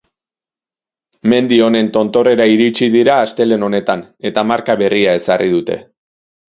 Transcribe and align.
Mendi 1.33 1.59
honen 1.67 1.91
tontorrera 1.99 2.49
iritsi 2.55 2.91
dira 2.99 3.21
astelehen 3.27 3.69
honetan, 3.69 4.05
eta 4.33 4.49
marka 4.55 4.79
berria 4.85 5.19
ezarri 5.23 5.57
dute. 5.59 5.81